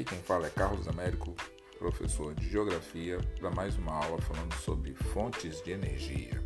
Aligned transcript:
Aqui 0.00 0.14
quem 0.14 0.22
fala 0.22 0.46
é 0.46 0.50
Carlos 0.50 0.88
Américo, 0.88 1.34
professor 1.78 2.34
de 2.34 2.48
Geografia, 2.48 3.18
para 3.38 3.50
mais 3.50 3.76
uma 3.76 3.92
aula 4.02 4.18
falando 4.22 4.54
sobre 4.54 4.94
fontes 4.94 5.60
de 5.62 5.72
energia. 5.72 6.42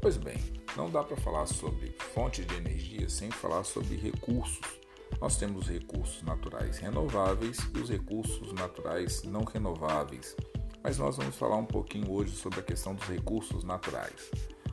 Pois 0.00 0.16
bem, 0.16 0.38
não 0.74 0.88
dá 0.88 1.04
para 1.04 1.18
falar 1.18 1.44
sobre 1.44 1.94
fontes 2.14 2.46
de 2.46 2.54
energia 2.54 3.10
sem 3.10 3.30
falar 3.30 3.64
sobre 3.64 3.96
recursos. 3.96 4.80
Nós 5.20 5.36
temos 5.36 5.68
recursos 5.68 6.22
naturais 6.22 6.78
renováveis 6.78 7.58
e 7.74 7.78
os 7.78 7.90
recursos 7.90 8.54
naturais 8.54 9.22
não 9.22 9.44
renováveis. 9.44 10.34
Mas 10.82 10.96
nós 10.96 11.18
vamos 11.18 11.36
falar 11.36 11.58
um 11.58 11.66
pouquinho 11.66 12.10
hoje 12.10 12.34
sobre 12.34 12.60
a 12.60 12.62
questão 12.62 12.94
dos 12.94 13.06
recursos 13.06 13.64
naturais. 13.64 14.30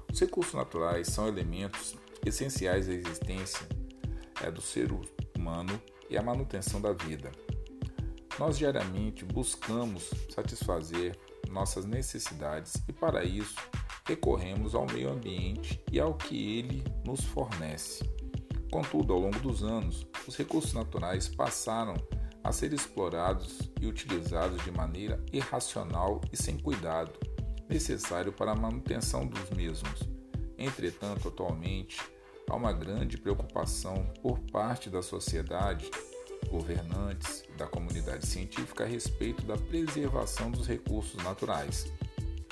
Os 0.10 0.18
recursos 0.18 0.54
naturais 0.54 1.10
são 1.10 1.28
elementos 1.28 1.98
essenciais 2.26 2.88
à 2.88 2.94
existência 2.94 3.68
é, 4.42 4.50
do 4.50 4.62
ser 4.62 4.90
humano 5.38 5.82
e 6.10 6.18
à 6.18 6.24
manutenção 6.24 6.80
da 6.80 6.94
vida. 6.94 7.30
Nós 8.40 8.58
diariamente 8.58 9.26
buscamos 9.26 10.10
satisfazer 10.34 11.20
nossas 11.50 11.86
necessidades 11.86 12.82
e, 12.88 12.94
para 12.94 13.26
isso, 13.26 13.58
recorremos 14.08 14.74
ao 14.74 14.86
meio 14.86 15.12
ambiente 15.12 15.84
e 15.92 16.00
ao 16.00 16.14
que 16.14 16.58
ele 16.58 16.82
nos 17.06 17.22
fornece. 17.22 18.10
Contudo, 18.72 19.12
ao 19.12 19.20
longo 19.20 19.40
dos 19.40 19.62
anos, 19.62 20.08
os 20.26 20.38
recursos 20.38 20.72
naturais 20.74 21.28
passaram 21.28 21.96
a 22.42 22.54
ser 22.54 22.72
explorados 22.72 23.60
e 23.82 23.86
utilizados 23.86 24.64
de 24.64 24.72
maneira 24.72 25.22
irracional 25.34 26.22
e 26.32 26.38
sem 26.38 26.58
cuidado, 26.58 27.12
necessário 27.68 28.32
para 28.32 28.54
a 28.54 28.56
manutenção 28.56 29.28
dos 29.28 29.50
mesmos. 29.50 30.08
Entretanto, 30.58 31.28
atualmente, 31.28 32.00
há 32.50 32.56
uma 32.56 32.72
grande 32.72 33.18
preocupação 33.18 34.12
por 34.22 34.40
parte 34.52 34.90
da 34.90 35.02
sociedade, 35.02 35.92
governantes 36.48 37.44
da 37.58 37.68
comunidade 37.68 38.26
científica 38.26 38.84
a 38.84 38.88
respeito 38.88 39.44
da 39.44 39.58
preservação 39.58 40.50
dos 40.52 40.68
recursos 40.68 41.22
naturais. 41.24 41.92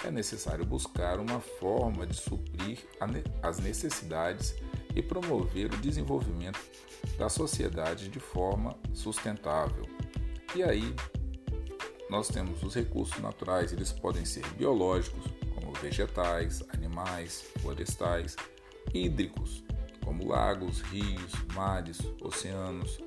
É 0.04 0.12
necessário 0.12 0.66
buscar 0.66 1.20
uma 1.20 1.40
forma 1.40 2.06
de 2.06 2.16
suprir 2.16 2.80
as 3.42 3.60
necessidades 3.60 4.56
e 4.96 5.02
promover 5.02 5.74
o 5.74 5.78
desenvolvimento 5.78 6.60
da 7.18 7.30
sociedade 7.30 8.10
de 8.10 8.20
forma 8.20 8.76
sustentável. 8.94 9.88
E 10.56 10.64
aí, 10.64 10.96
nós 12.10 12.28
temos 12.28 12.64
os 12.64 12.74
recursos 12.74 13.20
naturais, 13.20 13.74
eles 13.74 13.92
podem 13.92 14.24
ser 14.24 14.46
biológicos, 14.54 15.26
como 15.56 15.74
vegetais, 15.74 16.64
animais, 16.70 17.44
florestais, 17.60 18.36
hídricos, 18.94 19.64
como 20.04 20.28
lagos, 20.28 20.82
rios, 20.84 21.34
mares, 21.54 22.00
oceanos, 22.22 22.98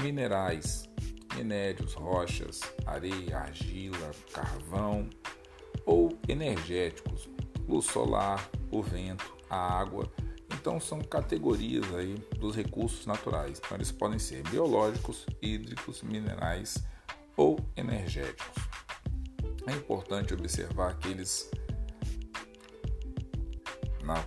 minerais, 0.00 0.88
minérios, 1.36 1.94
rochas, 1.94 2.60
areia, 2.86 3.38
argila, 3.38 4.10
carvão 4.32 5.08
ou 5.84 6.18
energéticos, 6.28 7.28
luz 7.68 7.86
solar, 7.86 8.48
o 8.70 8.82
vento, 8.82 9.34
a 9.48 9.56
água. 9.56 10.10
Então 10.54 10.78
são 10.78 11.00
categorias 11.00 11.92
aí 11.94 12.14
dos 12.38 12.54
recursos 12.54 13.06
naturais. 13.06 13.58
Então 13.58 13.76
eles 13.76 13.90
podem 13.90 14.18
ser 14.18 14.42
biológicos, 14.48 15.26
hídricos, 15.40 16.02
minerais 16.02 16.82
ou 17.36 17.58
energéticos. 17.76 18.62
É 19.66 19.72
importante 19.72 20.34
observar 20.34 20.98
que 20.98 21.08
eles 21.08 21.50
na 24.02 24.24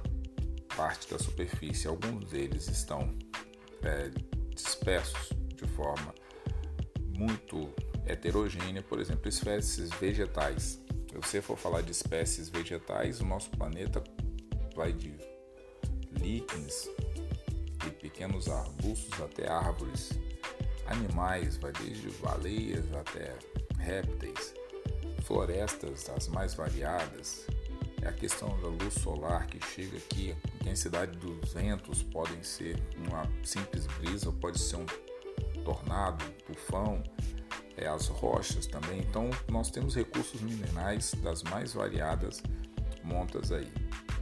parte 0.75 1.09
da 1.09 1.19
superfície, 1.19 1.87
alguns 1.87 2.31
deles 2.31 2.67
estão 2.67 3.13
é, 3.83 4.09
dispersos 4.53 5.34
de 5.55 5.67
forma 5.67 6.13
muito 7.17 7.73
heterogênea, 8.05 8.83
por 8.83 8.99
exemplo, 8.99 9.27
espécies 9.27 9.89
vegetais. 9.91 10.79
Se 11.09 11.15
você 11.15 11.41
for 11.41 11.57
falar 11.57 11.81
de 11.81 11.91
espécies 11.91 12.49
vegetais, 12.49 13.21
o 13.21 13.25
nosso 13.25 13.49
planeta 13.51 14.03
vai 14.75 14.91
de 14.91 15.15
líquenes 16.19 16.89
e 17.87 17.89
pequenos 17.89 18.49
arbustos 18.49 19.21
até 19.21 19.49
árvores. 19.49 20.09
Animais, 20.87 21.57
vai 21.57 21.71
desde 21.71 22.09
baleias 22.21 22.85
até 22.93 23.33
répteis. 23.79 24.53
Florestas 25.23 26.07
as 26.09 26.27
mais 26.27 26.53
variadas, 26.53 27.47
é 28.05 28.09
a 28.09 28.13
questão 28.13 28.49
da 28.61 28.67
luz 28.67 28.93
solar 28.93 29.47
que 29.47 29.59
chega 29.65 29.97
aqui, 29.97 30.31
a 30.31 30.61
intensidade 30.61 31.17
dos 31.17 31.53
ventos 31.53 32.03
podem 32.03 32.43
ser 32.43 32.77
uma 32.97 33.27
simples 33.43 33.87
brisa, 33.87 34.31
pode 34.31 34.59
ser 34.59 34.75
um 34.75 34.85
tornado, 35.65 36.23
tufão, 36.45 37.03
é, 37.75 37.87
as 37.87 38.07
rochas 38.07 38.67
também. 38.67 38.99
Então 38.99 39.29
nós 39.49 39.69
temos 39.69 39.95
recursos 39.95 40.39
minerais 40.39 41.13
das 41.23 41.43
mais 41.43 41.73
variadas 41.73 42.41
montas 43.03 43.51
aí. 43.51 43.71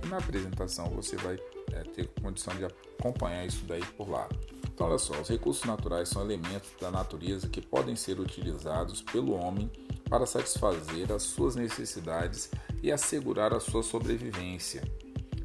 E 0.03 0.07
na 0.07 0.17
apresentação 0.17 0.89
você 0.89 1.15
vai 1.17 1.37
é, 1.73 1.83
ter 1.83 2.07
condição 2.21 2.55
de 2.55 2.65
acompanhar 2.65 3.45
isso 3.45 3.63
daí 3.65 3.83
por 3.97 4.09
lá. 4.09 4.27
Então 4.73 4.87
olha 4.87 4.97
só, 4.97 5.19
os 5.21 5.29
recursos 5.29 5.63
naturais 5.65 6.09
são 6.09 6.23
elementos 6.23 6.71
da 6.81 6.89
natureza 6.89 7.47
que 7.47 7.61
podem 7.61 7.95
ser 7.95 8.19
utilizados 8.19 9.01
pelo 9.01 9.33
homem 9.33 9.71
para 10.09 10.25
satisfazer 10.25 11.11
as 11.11 11.23
suas 11.23 11.55
necessidades 11.55 12.49
e 12.81 12.91
assegurar 12.91 13.53
a 13.53 13.59
sua 13.59 13.83
sobrevivência. 13.83 14.83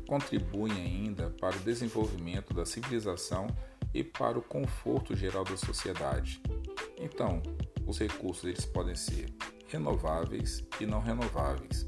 Contribuem 0.06 0.72
ainda 0.72 1.30
para 1.38 1.56
o 1.56 1.60
desenvolvimento 1.60 2.54
da 2.54 2.64
civilização 2.64 3.46
e 3.98 4.04
para 4.04 4.38
o 4.38 4.42
conforto 4.42 5.16
geral 5.16 5.42
da 5.42 5.56
sociedade. 5.56 6.40
Então, 6.96 7.42
os 7.84 7.98
recursos 7.98 8.44
eles 8.44 8.64
podem 8.64 8.94
ser 8.94 9.26
renováveis 9.66 10.64
e 10.80 10.86
não 10.86 11.00
renováveis. 11.00 11.84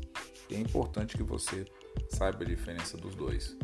E 0.49 0.57
é 0.57 0.59
importante 0.59 1.17
que 1.17 1.23
você 1.23 1.65
saiba 2.09 2.43
a 2.43 2.47
diferença 2.47 2.97
dos 2.97 3.15
dois. 3.15 3.57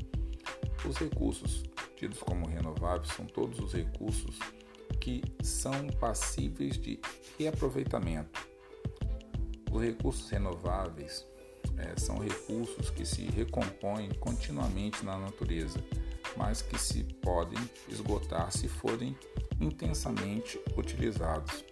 Os 0.88 0.96
recursos 0.96 1.64
tidos 1.96 2.20
como 2.20 2.46
renováveis 2.46 3.12
são 3.14 3.26
todos 3.26 3.58
os 3.58 3.72
recursos 3.72 4.38
que 5.00 5.24
são 5.42 5.88
passíveis 5.98 6.78
de 6.78 7.00
reaproveitamento. 7.36 8.46
Os 9.72 9.82
recursos 9.82 10.30
renováveis 10.30 11.26
é, 11.76 11.98
são 11.98 12.18
recursos 12.18 12.90
que 12.90 13.04
se 13.04 13.22
recompõem 13.22 14.14
continuamente 14.20 15.04
na 15.04 15.18
natureza, 15.18 15.82
mas 16.36 16.62
que 16.62 16.78
se 16.78 17.04
podem 17.22 17.58
esgotar 17.88 18.50
se 18.52 18.68
forem 18.68 19.16
intensamente 19.60 20.60
utilizados. 20.76 21.64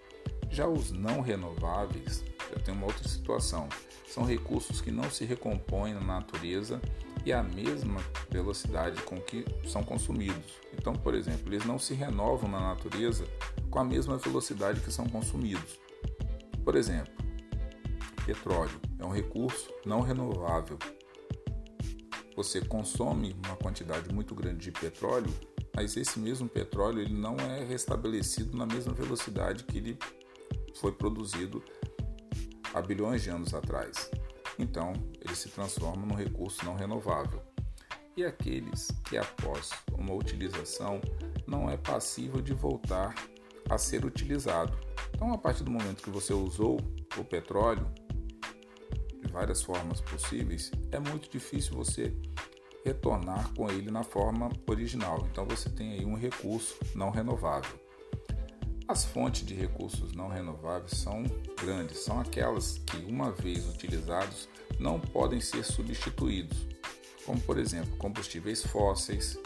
Já 0.51 0.67
os 0.67 0.91
não 0.91 1.21
renováveis 1.21 2.25
já 2.53 2.61
tem 2.61 2.75
uma 2.75 2.87
outra 2.87 3.09
situação. 3.09 3.69
São 4.07 4.25
recursos 4.25 4.81
que 4.81 4.91
não 4.91 5.11
se 5.11 5.25
recompõem 5.25 5.95
na 5.95 6.01
natureza 6.01 6.81
e 7.25 7.33
a 7.33 7.43
mesma 7.43 8.01
velocidade 8.31 9.03
com 9.03 9.21
que 9.21 9.45
são 9.67 9.83
consumidos. 9.83 10.61
Então, 10.73 10.93
por 10.93 11.15
exemplo, 11.15 11.53
eles 11.53 11.65
não 11.65 11.79
se 11.79 11.95
renovam 11.95 12.49
na 12.49 12.61
natureza 12.61 13.25
com 13.71 13.79
a 13.79 13.85
mesma 13.85 14.17
velocidade 14.19 14.81
que 14.81 14.93
são 14.93 15.09
consumidos. 15.09 15.81
Por 16.65 16.77
exemplo, 16.77 17.13
petróleo 18.25 18.81
é 18.99 19.05
um 19.05 19.11
recurso 19.11 19.71
não 19.85 20.01
renovável. 20.01 20.79
Você 22.37 22.61
consome 22.61 23.37
uma 23.45 23.57
quantidade 23.57 24.13
muito 24.13 24.35
grande 24.35 24.71
de 24.71 24.73
petróleo, 24.73 25.33
mas 25.75 25.97
esse 25.97 26.19
mesmo 26.19 26.49
petróleo 26.49 27.01
ele 27.01 27.15
não 27.15 27.37
é 27.37 27.65
restabelecido 27.65 28.57
na 28.57 28.67
mesma 28.67 28.93
velocidade 28.93 29.65
que 29.65 29.79
ele 29.79 29.99
foi 30.75 30.93
produzido 30.93 31.63
há 32.73 32.81
bilhões 32.81 33.23
de 33.23 33.31
anos 33.31 33.55
atrás. 33.55 34.11
Então, 34.59 34.93
ele 35.21 35.35
se 35.35 35.49
transforma 35.49 36.05
num 36.05 36.15
recurso 36.15 36.65
não 36.65 36.75
renovável. 36.75 37.43
E 38.17 38.25
aqueles 38.25 38.89
que 39.05 39.17
após 39.17 39.71
uma 39.93 40.15
utilização 40.15 41.01
não 41.47 41.69
é 41.69 41.77
passível 41.77 42.41
de 42.41 42.53
voltar 42.53 43.15
a 43.69 43.79
ser 43.79 44.05
utilizado. 44.05 44.77
Então, 45.13 45.33
a 45.33 45.39
partir 45.39 45.65
do 45.65 45.71
momento 45.71 46.03
que 46.03 46.11
você 46.11 46.33
usou 46.33 46.81
o 47.17 47.25
petróleo, 47.25 47.87
várias 49.35 49.63
formas 49.63 50.01
possíveis, 50.01 50.71
é 50.93 51.01
muito 51.01 51.29
difícil 51.29 51.75
você 51.75 52.15
retornar 52.85 53.53
com 53.55 53.69
ele 53.69 53.91
na 53.91 54.05
forma 54.05 54.49
original. 54.67 55.27
Então 55.31 55.45
você 55.45 55.69
tem 55.69 55.93
aí 55.93 56.05
um 56.05 56.15
recurso 56.15 56.77
não 56.95 57.11
renovável. 57.11 57.81
As 58.87 59.05
fontes 59.05 59.45
de 59.45 59.55
recursos 59.55 60.13
não 60.13 60.29
renováveis 60.29 60.93
são 60.93 61.25
grandes, 61.61 61.99
são 61.99 62.21
aquelas 62.21 62.79
que, 62.79 62.99
uma 63.11 63.33
vez 63.33 63.67
utilizados, 63.67 64.49
não 64.79 65.01
podem 65.01 65.41
ser 65.41 65.65
substituídos, 65.65 66.69
como 67.25 67.41
por 67.41 67.59
exemplo 67.59 67.97
combustíveis 67.97 68.65
fósseis, 68.65 69.37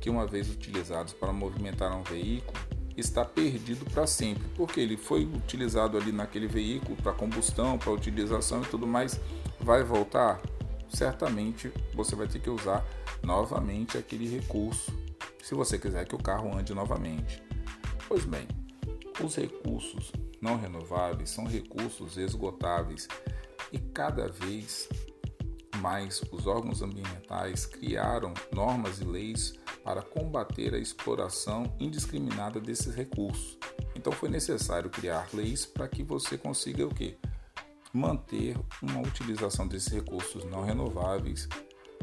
que, 0.00 0.08
uma 0.08 0.26
vez 0.26 0.48
utilizados 0.48 1.12
para 1.12 1.32
movimentar 1.32 1.94
um 1.94 2.02
veículo, 2.04 2.58
está 2.96 3.24
perdido 3.24 3.84
para 3.90 4.06
sempre, 4.06 4.46
porque 4.56 4.80
ele 4.80 4.96
foi 4.96 5.24
utilizado 5.24 5.96
ali 5.96 6.12
naquele 6.12 6.46
veículo 6.46 6.96
para 6.96 7.12
combustão, 7.12 7.78
para 7.78 7.90
utilização 7.90 8.62
e 8.62 8.66
tudo 8.66 8.86
mais, 8.86 9.18
vai 9.60 9.82
voltar? 9.82 10.40
Certamente 10.88 11.72
você 11.94 12.16
vai 12.16 12.26
ter 12.26 12.40
que 12.40 12.50
usar 12.50 12.84
novamente 13.22 13.96
aquele 13.96 14.28
recurso, 14.28 14.92
se 15.42 15.54
você 15.54 15.78
quiser 15.78 16.06
que 16.06 16.14
o 16.14 16.18
carro 16.18 16.56
ande 16.56 16.74
novamente. 16.74 17.42
Pois 18.08 18.24
bem, 18.24 18.46
Os 19.22 19.36
recursos 19.36 20.12
não 20.40 20.56
renováveis 20.56 21.28
são 21.28 21.44
recursos 21.44 22.16
esgotáveis 22.16 23.06
e 23.70 23.78
cada 23.78 24.28
vez 24.28 24.88
mais 25.76 26.22
os 26.32 26.46
órgãos 26.46 26.80
ambientais 26.80 27.66
criaram 27.66 28.32
normas 28.52 29.00
e 29.00 29.04
leis 29.04 29.54
para 29.84 30.02
combater 30.02 30.74
a 30.74 30.78
exploração 30.78 31.74
indiscriminada 31.78 32.60
desses 32.60 32.94
recursos. 32.94 33.58
Então 33.94 34.12
foi 34.12 34.28
necessário 34.28 34.90
criar 34.90 35.28
leis 35.32 35.64
para 35.66 35.88
que 35.88 36.02
você 36.02 36.36
consiga 36.36 36.86
o 36.86 36.94
quê? 36.94 37.16
Manter 37.92 38.56
uma 38.82 39.00
utilização 39.00 39.66
desses 39.66 39.92
recursos 39.92 40.44
não 40.44 40.62
renováveis 40.62 41.48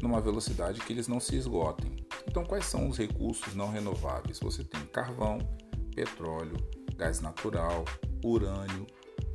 numa 0.02 0.22
velocidade 0.22 0.82
que 0.82 0.94
eles 0.94 1.08
não 1.08 1.20
se 1.20 1.36
esgotem. 1.36 2.06
Então 2.28 2.44
quais 2.44 2.66
são 2.66 2.88
os 2.88 2.98
recursos 2.98 3.56
não 3.56 3.72
renováveis? 3.72 4.40
Você 4.40 4.64
tem 4.64 4.86
carvão, 4.88 5.40
petróleo, 5.96 6.58
gás 6.96 7.20
natural, 7.22 7.86
urânio. 8.24 8.86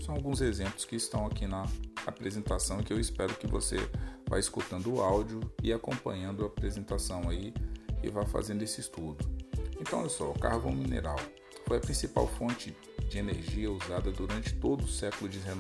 São 0.01 0.15
alguns 0.15 0.41
exemplos 0.41 0.85
que 0.85 0.97
estão 0.97 1.27
aqui 1.27 1.47
na 1.47 1.65
apresentação 2.07 2.83
que 2.83 2.93
eu 2.93 3.01
espero 3.01 3.35
que 3.35 3.47
você 3.47 3.77
vá 4.29 4.39
escutando 4.39 4.93
o 4.93 5.01
áudio 5.01 5.41
e 5.63 5.73
acompanhando 5.73 6.45
a 6.45 6.47
apresentação 6.47 7.29
aí 7.29 7.53
e 8.03 8.09
vá 8.09 8.25
fazendo 8.25 8.63
esse 8.63 8.81
estudo. 8.81 9.25
Então, 9.81 10.01
olha 10.01 10.09
só, 10.09 10.31
o 10.31 10.39
carvão 10.39 10.73
mineral 10.73 11.19
foi 11.67 11.79
a 11.79 11.81
principal 11.81 12.27
fonte 12.27 12.77
de 13.09 13.19
energia 13.19 13.71
usada 13.71 14.11
durante 14.11 14.55
todo 14.55 14.85
o 14.85 14.89
século 14.89 15.31
XIX. 15.31 15.53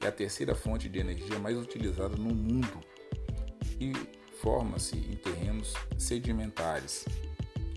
É 0.00 0.08
a 0.08 0.12
terceira 0.12 0.54
fonte 0.54 0.88
de 0.88 0.98
energia 0.98 1.38
mais 1.38 1.56
utilizada 1.56 2.16
no 2.16 2.34
mundo 2.34 2.80
e 3.80 3.92
forma-se 4.40 4.96
em 4.96 5.16
terrenos 5.16 5.74
sedimentares. 5.98 7.04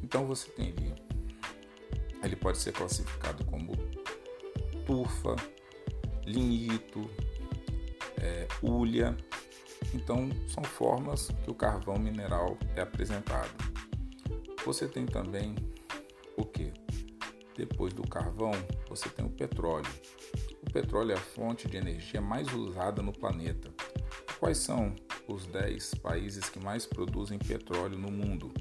Então 0.01 0.25
você 0.25 0.50
tem 0.51 0.69
ali, 0.69 0.94
ele 2.24 2.35
pode 2.35 2.57
ser 2.57 2.71
classificado 2.71 3.44
como 3.45 3.74
turfa, 4.85 5.35
lignito, 6.25 7.09
é, 8.18 8.47
ulha. 8.62 9.15
Então 9.94 10.30
são 10.47 10.63
formas 10.63 11.30
que 11.44 11.51
o 11.51 11.53
carvão 11.53 11.97
mineral 11.97 12.57
é 12.75 12.81
apresentado. 12.81 13.72
Você 14.65 14.88
tem 14.88 15.06
também 15.06 15.56
o 16.38 16.45
que? 16.45 16.71
Depois 17.56 17.94
do 17.94 18.07
carvão, 18.07 18.54
você 18.88 19.10
tem 19.10 19.25
o 19.25 19.30
petróleo. 19.30 19.92
O 20.65 20.71
petróleo 20.71 21.12
é 21.12 21.15
a 21.15 21.21
fonte 21.21 21.68
de 21.68 21.75
energia 21.75 22.21
mais 22.21 22.51
usada 22.54 23.01
no 23.01 23.12
planeta. 23.12 23.69
Quais 24.39 24.57
são 24.57 24.95
os 25.27 25.45
10 25.48 25.95
países 25.95 26.50
que 26.50 26.60
mais 26.60 26.86
produzem 26.86 27.38
petróleo 27.38 27.98
no 27.98 28.10
mundo? 28.10 28.54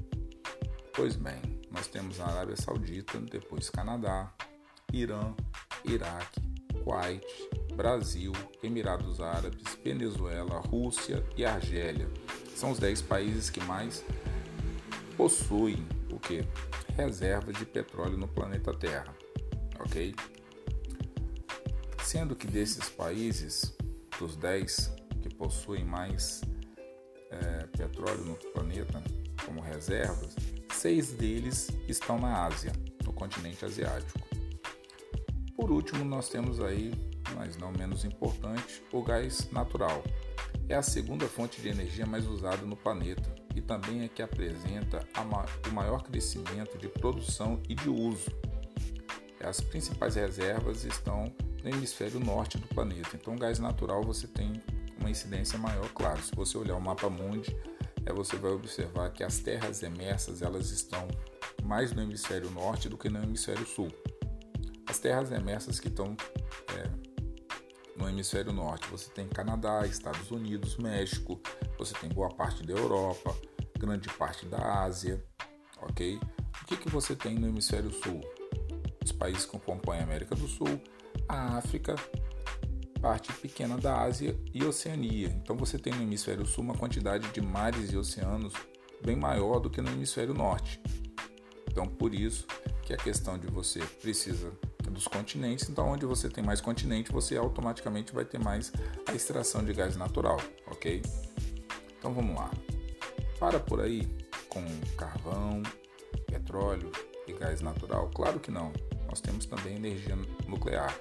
Pois 0.93 1.15
bem, 1.15 1.41
nós 1.71 1.87
temos 1.87 2.19
a 2.19 2.27
Arábia 2.27 2.57
Saudita, 2.57 3.17
depois 3.19 3.69
Canadá, 3.69 4.31
Irã, 4.91 5.33
Iraque, 5.85 6.41
Kuwait, 6.83 7.25
Brasil, 7.75 8.33
Emirados 8.61 9.21
Árabes, 9.21 9.77
Venezuela, 9.83 10.59
Rússia 10.59 11.25
e 11.37 11.45
Argélia. 11.45 12.09
São 12.55 12.71
os 12.71 12.79
10 12.79 13.01
países 13.03 13.49
que 13.49 13.61
mais 13.61 14.03
possuem 15.23 15.87
o 16.11 16.19
que? 16.19 16.45
Reservas 16.97 17.55
de 17.57 17.65
petróleo 17.65 18.17
no 18.17 18.27
planeta 18.27 18.73
Terra, 18.73 19.15
ok? 19.79 20.13
Sendo 22.03 22.35
que 22.35 22.45
desses 22.45 22.89
países, 22.89 23.73
dos 24.19 24.35
10 24.35 24.93
que 25.21 25.33
possuem 25.33 25.85
mais 25.85 26.41
é, 27.31 27.65
petróleo 27.67 28.25
no 28.25 28.35
planeta 28.51 29.01
como 29.45 29.61
reservas, 29.61 30.35
seis 30.73 31.13
deles 31.13 31.69
estão 31.87 32.19
na 32.19 32.45
Ásia, 32.45 32.73
no 33.05 33.13
continente 33.13 33.63
asiático. 33.63 34.19
Por 35.55 35.71
último, 35.71 36.03
nós 36.03 36.27
temos 36.27 36.59
aí, 36.59 36.91
mas 37.33 37.55
não 37.55 37.71
menos 37.71 38.03
importante, 38.03 38.83
o 38.91 39.01
gás 39.01 39.49
natural. 39.53 40.03
É 40.67 40.75
a 40.75 40.81
segunda 40.81 41.29
fonte 41.29 41.61
de 41.61 41.69
energia 41.69 42.05
mais 42.05 42.27
usada 42.27 42.65
no 42.65 42.75
planeta 42.75 43.42
e 43.55 43.61
também 43.61 44.03
é 44.03 44.07
que 44.07 44.21
apresenta 44.21 45.05
o 45.67 45.73
maior 45.73 46.03
crescimento 46.03 46.77
de 46.77 46.87
produção 46.87 47.61
e 47.67 47.75
de 47.75 47.89
uso. 47.89 48.31
As 49.39 49.59
principais 49.59 50.15
reservas 50.15 50.85
estão 50.85 51.33
no 51.63 51.69
hemisfério 51.69 52.19
norte 52.19 52.57
do 52.57 52.67
planeta, 52.67 53.09
então 53.13 53.35
gás 53.35 53.59
natural 53.59 54.01
você 54.01 54.27
tem 54.27 54.61
uma 54.99 55.09
incidência 55.09 55.57
maior, 55.59 55.87
claro. 55.89 56.21
Se 56.21 56.33
você 56.33 56.57
olhar 56.57 56.75
o 56.75 56.81
mapa 56.81 57.09
mundi, 57.09 57.55
é, 58.05 58.13
você 58.13 58.37
vai 58.37 58.51
observar 58.51 59.11
que 59.11 59.23
as 59.23 59.39
terras 59.39 59.83
emersas 59.83 60.41
elas 60.41 60.71
estão 60.71 61.07
mais 61.63 61.91
no 61.91 62.01
hemisfério 62.01 62.49
norte 62.51 62.89
do 62.89 62.97
que 62.97 63.09
no 63.09 63.21
hemisfério 63.21 63.65
sul. 63.65 63.89
As 64.85 64.99
terras 64.99 65.31
emersas 65.31 65.79
que 65.79 65.87
estão 65.87 66.15
é, 66.75 67.12
no 67.95 68.09
hemisfério 68.09 68.51
norte. 68.51 68.87
Você 68.89 69.09
tem 69.09 69.27
Canadá, 69.27 69.85
Estados 69.85 70.31
Unidos, 70.31 70.77
México, 70.77 71.39
você 71.77 71.93
tem 71.95 72.09
boa 72.09 72.29
parte 72.29 72.63
da 72.63 72.73
Europa, 72.73 73.35
grande 73.77 74.09
parte 74.09 74.45
da 74.45 74.83
Ásia, 74.83 75.23
ok? 75.81 76.19
O 76.61 76.65
que, 76.65 76.77
que 76.77 76.89
você 76.89 77.15
tem 77.15 77.35
no 77.35 77.47
hemisfério 77.47 77.91
sul? 77.91 78.21
Os 79.03 79.11
países 79.11 79.45
que 79.45 79.59
compõem 79.59 79.99
a 79.99 80.03
América 80.03 80.35
do 80.35 80.47
Sul, 80.47 80.81
a 81.27 81.57
África, 81.57 81.95
parte 83.01 83.33
pequena 83.33 83.77
da 83.77 84.01
Ásia 84.01 84.39
e 84.53 84.63
Oceania. 84.63 85.27
Então 85.43 85.57
você 85.57 85.77
tem 85.77 85.93
no 85.93 86.03
hemisfério 86.03 86.45
sul 86.45 86.63
uma 86.63 86.77
quantidade 86.77 87.27
de 87.29 87.41
mares 87.41 87.91
e 87.91 87.97
oceanos 87.97 88.53
bem 89.03 89.17
maior 89.17 89.59
do 89.59 89.69
que 89.69 89.81
no 89.81 89.91
hemisfério 89.91 90.33
norte. 90.33 90.81
Então 91.69 91.85
por 91.85 92.13
isso 92.13 92.47
que 92.83 92.93
a 92.93 92.97
questão 92.97 93.37
de 93.37 93.47
você 93.47 93.79
precisa 94.01 94.53
dos 94.89 95.07
continentes, 95.07 95.69
então 95.69 95.87
onde 95.87 96.05
você 96.05 96.29
tem 96.29 96.43
mais 96.43 96.61
continente, 96.61 97.11
você 97.11 97.37
automaticamente 97.37 98.13
vai 98.13 98.25
ter 98.25 98.39
mais 98.39 98.71
a 99.07 99.13
extração 99.13 99.63
de 99.63 99.73
gás 99.73 99.95
natural, 99.95 100.39
ok? 100.67 101.01
Então 101.97 102.13
vamos 102.13 102.35
lá. 102.35 102.51
Para 103.39 103.59
por 103.59 103.81
aí 103.81 104.07
com 104.49 104.63
carvão, 104.97 105.63
petróleo 106.27 106.91
e 107.27 107.33
gás 107.33 107.61
natural? 107.61 108.09
Claro 108.13 108.39
que 108.39 108.51
não. 108.51 108.71
Nós 109.07 109.21
temos 109.21 109.45
também 109.45 109.75
energia 109.75 110.15
nuclear. 110.47 110.97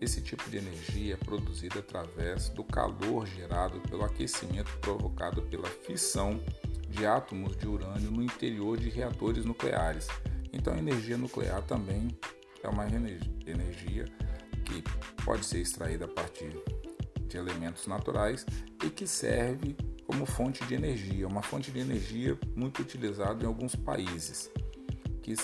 Esse 0.00 0.20
tipo 0.20 0.48
de 0.50 0.56
energia 0.56 1.14
é 1.14 1.16
produzida 1.16 1.78
através 1.78 2.48
do 2.48 2.64
calor 2.64 3.26
gerado 3.26 3.80
pelo 3.80 4.04
aquecimento 4.04 4.76
provocado 4.78 5.42
pela 5.42 5.68
fissão 5.68 6.40
de 6.88 7.06
átomos 7.06 7.56
de 7.56 7.66
urânio 7.66 8.10
no 8.10 8.22
interior 8.22 8.76
de 8.76 8.90
reatores 8.90 9.44
nucleares. 9.44 10.08
Então, 10.52 10.74
a 10.74 10.78
energia 10.78 11.16
nuclear 11.16 11.62
também 11.62 12.08
é 12.62 12.68
uma 12.68 12.86
energia 12.86 14.04
que 14.64 14.82
pode 15.24 15.44
ser 15.44 15.60
extraída 15.60 16.04
a 16.04 16.08
partir 16.08 16.52
de 17.26 17.36
elementos 17.36 17.86
naturais 17.86 18.46
e 18.84 18.90
que 18.90 19.06
serve 19.06 19.76
como 20.06 20.26
fonte 20.26 20.64
de 20.66 20.74
energia, 20.74 21.26
uma 21.26 21.42
fonte 21.42 21.70
de 21.70 21.78
energia 21.78 22.38
muito 22.54 22.82
utilizada 22.82 23.44
em 23.44 23.46
alguns 23.46 23.74
países 23.74 24.50
que 25.22 25.34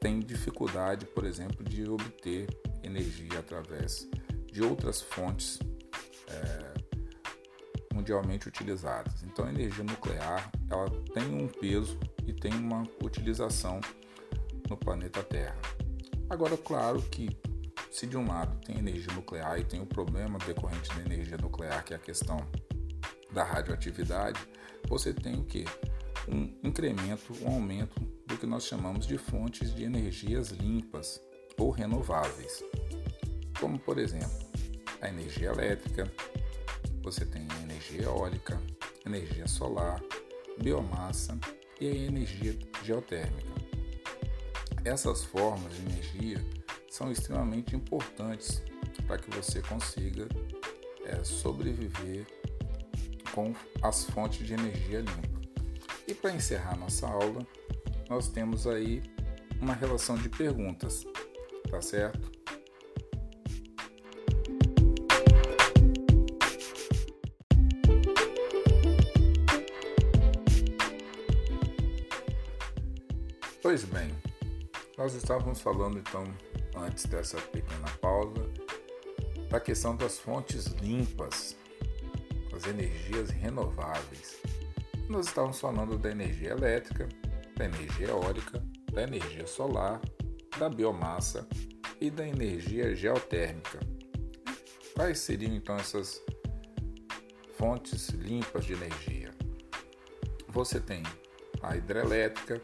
têm 0.00 0.18
dificuldade, 0.18 1.06
por 1.06 1.24
exemplo, 1.24 1.62
de 1.62 1.88
obter 1.88 2.48
energia 2.82 3.38
através 3.38 4.08
de 4.50 4.62
outras 4.62 5.00
fontes 5.00 5.58
é, 6.28 6.74
mundialmente 7.94 8.48
utilizadas. 8.48 9.22
Então, 9.22 9.44
a 9.44 9.50
energia 9.50 9.84
nuclear 9.84 10.50
ela 10.70 10.90
tem 11.12 11.34
um 11.34 11.46
peso 11.46 11.98
e 12.26 12.32
tem 12.32 12.52
uma 12.54 12.82
utilização 13.04 13.80
no 14.68 14.76
planeta 14.76 15.22
Terra. 15.22 15.79
Agora, 16.30 16.56
claro 16.56 17.02
que 17.02 17.28
se 17.90 18.06
de 18.06 18.16
um 18.16 18.24
lado 18.24 18.56
tem 18.64 18.78
energia 18.78 19.12
nuclear 19.12 19.58
e 19.58 19.64
tem 19.64 19.80
o 19.80 19.86
problema 19.86 20.38
decorrente 20.38 20.88
da 20.94 21.00
energia 21.00 21.36
nuclear, 21.36 21.84
que 21.84 21.92
é 21.92 21.96
a 21.96 22.00
questão 22.00 22.38
da 23.32 23.42
radioatividade, 23.42 24.40
você 24.88 25.12
tem 25.12 25.34
o 25.34 25.44
que? 25.44 25.64
Um 26.28 26.54
incremento, 26.62 27.34
um 27.42 27.48
aumento 27.48 28.00
do 28.26 28.36
que 28.36 28.46
nós 28.46 28.64
chamamos 28.64 29.08
de 29.08 29.18
fontes 29.18 29.74
de 29.74 29.82
energias 29.82 30.50
limpas 30.50 31.20
ou 31.58 31.70
renováveis. 31.70 32.62
Como, 33.58 33.76
por 33.76 33.98
exemplo, 33.98 34.30
a 35.00 35.08
energia 35.08 35.48
elétrica, 35.48 36.08
você 37.02 37.26
tem 37.26 37.48
energia 37.64 38.02
eólica, 38.02 38.60
energia 39.04 39.48
solar, 39.48 40.00
biomassa 40.62 41.36
e 41.80 41.88
a 41.88 41.94
energia 41.94 42.56
geotérmica. 42.84 43.49
Essas 44.84 45.22
formas 45.24 45.74
de 45.74 45.82
energia 45.82 46.44
são 46.90 47.12
extremamente 47.12 47.76
importantes 47.76 48.62
para 49.06 49.18
que 49.18 49.30
você 49.30 49.60
consiga 49.60 50.26
é, 51.04 51.22
sobreviver 51.22 52.26
com 53.34 53.54
as 53.82 54.04
fontes 54.04 54.46
de 54.46 54.54
energia 54.54 55.00
limpa. 55.00 55.40
E 56.08 56.14
para 56.14 56.32
encerrar 56.32 56.76
nossa 56.76 57.06
aula, 57.06 57.46
nós 58.08 58.28
temos 58.28 58.66
aí 58.66 59.02
uma 59.60 59.74
relação 59.74 60.16
de 60.16 60.28
perguntas, 60.28 61.04
tá 61.70 61.80
certo? 61.82 62.30
Pois 73.62 73.84
bem, 73.84 74.09
nós 75.00 75.14
estávamos 75.14 75.62
falando 75.62 75.98
então 75.98 76.22
antes 76.76 77.06
dessa 77.06 77.40
pequena 77.40 77.88
pausa, 78.02 78.44
da 79.48 79.58
questão 79.58 79.96
das 79.96 80.18
fontes 80.18 80.66
limpas, 80.82 81.56
as 82.54 82.66
energias 82.66 83.30
renováveis. 83.30 84.38
Nós 85.08 85.26
estávamos 85.28 85.58
falando 85.58 85.96
da 85.96 86.10
energia 86.10 86.50
elétrica, 86.50 87.08
da 87.56 87.64
energia 87.64 88.08
eólica, 88.08 88.62
da 88.92 89.04
energia 89.04 89.46
solar, 89.46 90.02
da 90.58 90.68
biomassa 90.68 91.48
e 91.98 92.10
da 92.10 92.28
energia 92.28 92.94
geotérmica. 92.94 93.80
Quais 94.94 95.18
seriam 95.20 95.54
então 95.54 95.76
essas 95.76 96.22
fontes 97.56 98.10
limpas 98.10 98.66
de 98.66 98.74
energia? 98.74 99.30
Você 100.48 100.78
tem 100.78 101.02
a 101.62 101.74
hidrelétrica, 101.74 102.60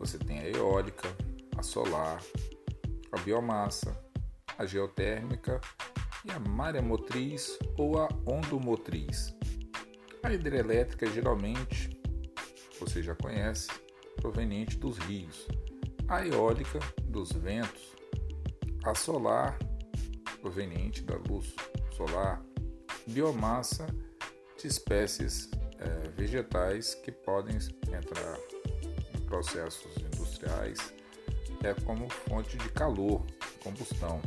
você 0.00 0.18
tem 0.18 0.40
a 0.40 0.48
eólica, 0.48 1.08
a 1.56 1.62
solar, 1.62 2.22
a 3.12 3.18
biomassa, 3.20 3.96
a 4.58 4.66
geotérmica 4.66 5.60
e 6.24 6.30
a 6.30 6.38
maremotriz 6.38 7.58
ou 7.76 7.98
a 7.98 8.08
ondomotriz. 8.26 9.34
A 10.22 10.32
hidrelétrica 10.32 11.06
geralmente, 11.06 12.00
você 12.78 13.02
já 13.02 13.14
conhece, 13.14 13.68
proveniente 14.16 14.76
dos 14.76 14.98
rios. 14.98 15.46
A 16.08 16.26
eólica 16.26 16.78
dos 17.04 17.32
ventos. 17.32 17.94
A 18.84 18.94
solar, 18.94 19.58
proveniente 20.40 21.02
da 21.02 21.16
luz 21.16 21.54
solar. 21.96 22.42
Biomassa 23.06 23.86
de 24.58 24.66
espécies 24.66 25.50
é, 25.78 26.08
vegetais 26.10 26.94
que 26.94 27.12
podem 27.12 27.56
entrar 27.56 28.38
em 29.14 29.20
processos 29.26 29.96
industriais 29.96 30.92
é 31.66 31.74
como 31.74 32.08
fonte 32.08 32.56
de 32.56 32.68
calor, 32.70 33.22
combustão. 33.62 34.22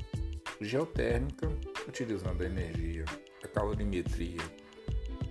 Geotérmica, 0.59 1.47
utilizando 1.87 2.41
a 2.41 2.45
energia, 2.45 3.05
a 3.43 3.47
calorimetria 3.47 4.41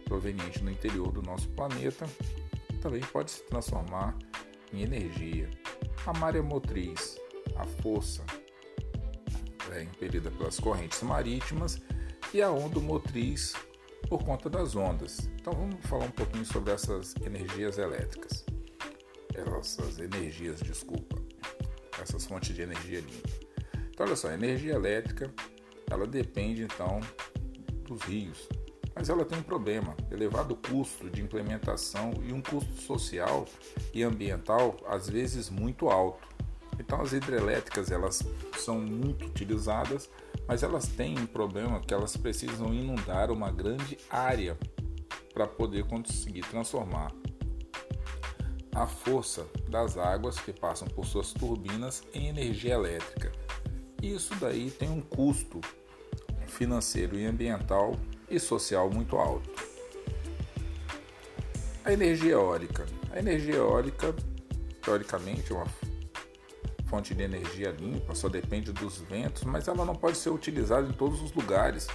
proveniente 0.06 0.60
do 0.60 0.70
interior 0.70 1.12
do 1.12 1.20
nosso 1.20 1.48
planeta, 1.50 2.06
também 2.80 3.02
pode 3.02 3.30
se 3.30 3.42
transformar 3.42 4.16
em 4.72 4.82
energia. 4.82 5.50
A 6.06 6.12
maremotriz, 6.14 7.20
a 7.56 7.66
força 7.66 8.24
é 9.72 9.82
impelida 9.82 10.30
pelas 10.30 10.58
correntes 10.58 11.02
marítimas 11.02 11.78
e 12.32 12.40
a 12.40 12.50
onda 12.50 12.80
motriz 12.80 13.52
por 14.08 14.24
conta 14.24 14.48
das 14.48 14.74
ondas. 14.74 15.28
Então 15.38 15.52
vamos 15.52 15.84
falar 15.86 16.06
um 16.06 16.10
pouquinho 16.10 16.46
sobre 16.46 16.72
essas 16.72 17.14
energias 17.16 17.76
elétricas. 17.76 18.46
Essas 19.34 19.98
energias, 19.98 20.60
desculpa, 20.60 21.17
essas 22.08 22.26
fontes 22.26 22.54
de 22.54 22.62
energia 22.62 23.00
limpa. 23.00 23.28
Então 23.90 24.06
olha 24.06 24.16
só, 24.16 24.28
a 24.28 24.34
energia 24.34 24.74
elétrica, 24.74 25.32
ela 25.90 26.06
depende 26.06 26.62
então 26.62 27.00
dos 27.84 28.02
rios, 28.02 28.48
mas 28.94 29.08
ela 29.08 29.24
tem 29.24 29.38
um 29.38 29.42
problema: 29.42 29.96
elevado 30.10 30.56
custo 30.56 31.10
de 31.10 31.22
implementação 31.22 32.12
e 32.22 32.32
um 32.32 32.40
custo 32.40 32.80
social 32.80 33.46
e 33.92 34.02
ambiental 34.02 34.76
às 34.86 35.08
vezes 35.08 35.50
muito 35.50 35.88
alto. 35.88 36.26
Então 36.78 37.00
as 37.00 37.12
hidrelétricas 37.12 37.90
elas 37.90 38.22
são 38.56 38.80
muito 38.80 39.26
utilizadas, 39.26 40.08
mas 40.46 40.62
elas 40.62 40.86
têm 40.86 41.18
um 41.18 41.26
problema 41.26 41.80
que 41.80 41.92
elas 41.92 42.16
precisam 42.16 42.72
inundar 42.72 43.30
uma 43.32 43.50
grande 43.50 43.98
área 44.08 44.56
para 45.34 45.46
poder 45.46 45.84
conseguir 45.84 46.42
transformar 46.42 47.12
a 48.78 48.86
força 48.86 49.44
das 49.68 49.98
águas 49.98 50.38
que 50.38 50.52
passam 50.52 50.86
por 50.86 51.04
suas 51.04 51.32
turbinas 51.32 52.04
em 52.14 52.28
energia 52.28 52.74
elétrica. 52.74 53.32
Isso 54.00 54.32
daí 54.36 54.70
tem 54.70 54.88
um 54.88 55.00
custo 55.00 55.60
financeiro 56.46 57.18
e 57.18 57.26
ambiental 57.26 57.96
e 58.30 58.38
social 58.38 58.88
muito 58.88 59.16
alto. 59.16 59.50
A 61.84 61.92
energia 61.92 62.32
eólica. 62.32 62.86
A 63.10 63.18
energia 63.18 63.56
eólica, 63.56 64.14
teoricamente, 64.80 65.52
é 65.52 65.56
uma 65.56 65.66
fonte 66.86 67.14
de 67.14 67.22
energia 67.22 67.70
limpa, 67.70 68.14
só 68.14 68.28
depende 68.28 68.72
dos 68.72 68.98
ventos, 68.98 69.42
mas 69.42 69.66
ela 69.66 69.84
não 69.84 69.94
pode 69.94 70.16
ser 70.16 70.30
utilizada 70.30 70.86
em 70.86 70.92
todos 70.92 71.20
os 71.20 71.32
lugares. 71.32 71.88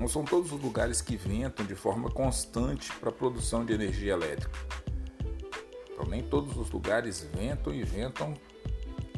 Não 0.00 0.08
são 0.08 0.24
todos 0.24 0.50
os 0.50 0.60
lugares 0.60 1.00
que 1.00 1.16
ventam 1.16 1.64
de 1.64 1.76
forma 1.76 2.10
constante 2.10 2.92
para 2.94 3.10
a 3.10 3.12
produção 3.12 3.64
de 3.64 3.72
energia 3.72 4.14
elétrica. 4.14 4.83
Então, 6.04 6.10
nem 6.10 6.22
todos 6.22 6.56
os 6.56 6.70
lugares 6.70 7.26
ventam 7.34 7.74
e 7.74 7.82
ventam 7.82 8.34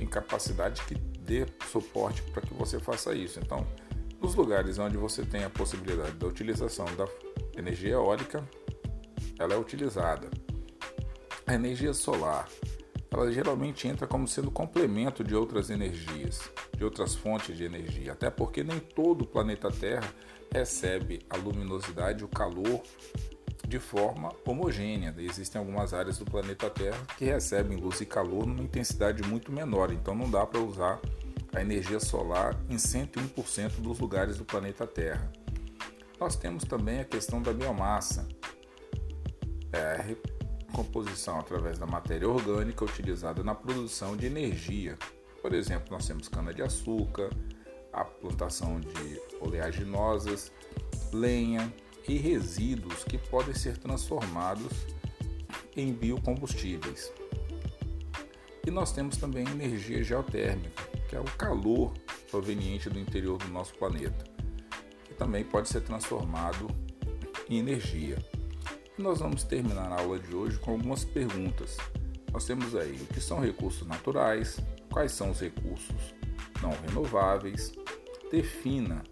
em 0.00 0.06
capacidade 0.06 0.82
que 0.82 0.94
dê 0.94 1.46
suporte 1.70 2.22
para 2.22 2.42
que 2.42 2.54
você 2.54 2.78
faça 2.78 3.12
isso. 3.14 3.40
Então, 3.40 3.66
nos 4.20 4.34
lugares 4.34 4.78
onde 4.78 4.96
você 4.96 5.24
tem 5.24 5.42
a 5.42 5.50
possibilidade 5.50 6.12
da 6.12 6.26
utilização 6.26 6.86
da 6.96 7.06
energia 7.56 7.94
eólica, 7.94 8.48
ela 9.38 9.54
é 9.54 9.58
utilizada. 9.58 10.30
A 11.46 11.54
energia 11.54 11.92
solar, 11.92 12.48
ela 13.10 13.30
geralmente 13.32 13.88
entra 13.88 14.06
como 14.06 14.28
sendo 14.28 14.50
complemento 14.50 15.24
de 15.24 15.34
outras 15.34 15.70
energias, 15.70 16.50
de 16.76 16.84
outras 16.84 17.14
fontes 17.14 17.56
de 17.56 17.64
energia, 17.64 18.12
até 18.12 18.30
porque 18.30 18.62
nem 18.62 18.78
todo 18.78 19.22
o 19.22 19.26
planeta 19.26 19.70
Terra 19.70 20.12
recebe 20.52 21.20
a 21.28 21.36
luminosidade, 21.36 22.24
o 22.24 22.28
calor 22.28 22.82
de 23.66 23.78
forma 23.78 24.32
homogênea. 24.44 25.14
Existem 25.18 25.58
algumas 25.58 25.92
áreas 25.92 26.18
do 26.18 26.24
planeta 26.24 26.70
Terra 26.70 26.98
que 27.18 27.24
recebem 27.24 27.76
luz 27.76 28.00
e 28.00 28.06
calor 28.06 28.46
numa 28.46 28.62
intensidade 28.62 29.22
muito 29.22 29.50
menor, 29.50 29.92
então 29.92 30.14
não 30.14 30.30
dá 30.30 30.46
para 30.46 30.60
usar 30.60 31.00
a 31.54 31.60
energia 31.60 31.98
solar 31.98 32.56
em 32.68 32.76
101% 32.76 33.80
dos 33.80 33.98
lugares 33.98 34.36
do 34.36 34.44
planeta 34.44 34.86
Terra. 34.86 35.30
Nós 36.18 36.36
temos 36.36 36.64
também 36.64 37.00
a 37.00 37.04
questão 37.04 37.42
da 37.42 37.52
biomassa, 37.52 38.26
é 39.72 39.78
a 39.78 40.02
recomposição 40.02 41.38
através 41.38 41.78
da 41.78 41.86
matéria 41.86 42.28
orgânica 42.28 42.84
utilizada 42.84 43.42
na 43.42 43.54
produção 43.54 44.16
de 44.16 44.26
energia. 44.26 44.96
Por 45.42 45.52
exemplo, 45.52 45.88
nós 45.90 46.06
temos 46.06 46.28
cana-de-açúcar, 46.28 47.30
a 47.92 48.04
plantação 48.04 48.80
de 48.80 49.20
oleaginosas, 49.40 50.52
lenha 51.12 51.72
e 52.08 52.16
resíduos 52.16 53.04
que 53.04 53.18
podem 53.18 53.54
ser 53.54 53.76
transformados 53.76 54.72
em 55.76 55.92
biocombustíveis. 55.92 57.12
E 58.66 58.70
nós 58.70 58.92
temos 58.92 59.16
também 59.16 59.46
energia 59.46 60.02
geotérmica, 60.02 60.82
que 61.08 61.14
é 61.14 61.20
o 61.20 61.24
calor 61.24 61.92
proveniente 62.30 62.90
do 62.90 62.98
interior 62.98 63.38
do 63.38 63.48
nosso 63.48 63.74
planeta, 63.74 64.24
que 65.04 65.14
também 65.14 65.44
pode 65.44 65.68
ser 65.68 65.82
transformado 65.82 66.66
em 67.48 67.58
energia. 67.58 68.18
E 68.98 69.02
nós 69.02 69.20
vamos 69.20 69.44
terminar 69.44 69.92
a 69.92 70.00
aula 70.00 70.18
de 70.18 70.34
hoje 70.34 70.58
com 70.58 70.72
algumas 70.72 71.04
perguntas. 71.04 71.76
Nós 72.32 72.44
temos 72.44 72.74
aí 72.74 72.92
o 72.92 73.14
que 73.14 73.20
são 73.20 73.40
recursos 73.40 73.86
naturais, 73.86 74.58
quais 74.90 75.12
são 75.12 75.30
os 75.30 75.40
recursos 75.40 76.14
não 76.62 76.70
renováveis, 76.86 77.72
defina 78.30 79.04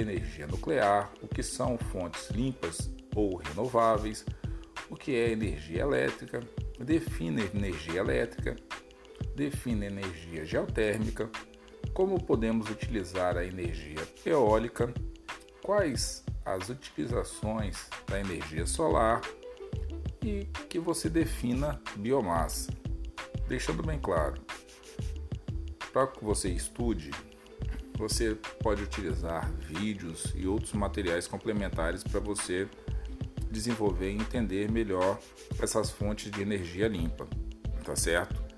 energia 0.00 0.46
nuclear, 0.46 1.12
o 1.22 1.28
que 1.28 1.42
são 1.42 1.76
fontes 1.76 2.30
limpas 2.30 2.90
ou 3.14 3.36
renováveis, 3.36 4.24
o 4.88 4.96
que 4.96 5.14
é 5.14 5.30
energia 5.30 5.82
elétrica, 5.82 6.40
defina 6.78 7.42
energia 7.42 8.00
elétrica, 8.00 8.56
define 9.34 9.86
energia 9.86 10.44
geotérmica, 10.44 11.28
como 11.92 12.22
podemos 12.22 12.70
utilizar 12.70 13.36
a 13.36 13.44
energia 13.44 14.06
eólica, 14.24 14.92
quais 15.62 16.24
as 16.44 16.68
utilizações 16.68 17.88
da 18.06 18.20
energia 18.20 18.66
solar 18.66 19.20
e 20.22 20.44
que 20.68 20.78
você 20.78 21.08
defina 21.08 21.80
biomassa. 21.96 22.72
Deixando 23.48 23.82
bem 23.82 23.98
claro, 23.98 24.40
para 25.92 26.06
que 26.06 26.24
você 26.24 26.48
estude, 26.50 27.10
você 27.98 28.34
pode 28.62 28.82
utilizar 28.82 29.50
vídeos 29.58 30.32
e 30.34 30.46
outros 30.46 30.72
materiais 30.72 31.26
complementares 31.26 32.02
para 32.02 32.20
você 32.20 32.68
desenvolver 33.50 34.10
e 34.10 34.16
entender 34.16 34.70
melhor 34.70 35.18
essas 35.60 35.90
fontes 35.90 36.30
de 36.30 36.40
energia 36.40 36.86
limpa, 36.88 37.26
tá 37.84 37.96
certo? 37.96 38.48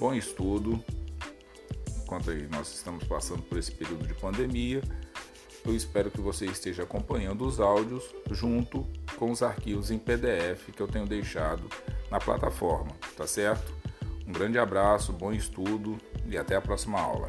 bom 0.00 0.14
estudo. 0.14 0.82
Enquanto 2.02 2.32
nós 2.50 2.74
estamos 2.74 3.04
passando 3.04 3.42
por 3.42 3.58
esse 3.58 3.70
período 3.70 4.06
de 4.06 4.14
pandemia, 4.14 4.82
eu 5.64 5.76
espero 5.76 6.10
que 6.10 6.22
você 6.22 6.46
esteja 6.46 6.84
acompanhando 6.84 7.46
os 7.46 7.60
áudios 7.60 8.02
junto 8.30 8.84
com 9.16 9.30
os 9.30 9.42
arquivos 9.42 9.90
em 9.90 9.98
PDF 9.98 10.70
que 10.74 10.80
eu 10.80 10.88
tenho 10.88 11.06
deixado 11.06 11.68
na 12.10 12.18
plataforma, 12.18 12.92
tá 13.14 13.26
certo? 13.26 13.79
Um 14.30 14.32
grande 14.32 14.60
abraço, 14.60 15.12
bom 15.12 15.32
estudo 15.32 15.98
e 16.24 16.38
até 16.38 16.54
a 16.54 16.60
próxima 16.60 17.00
aula. 17.00 17.26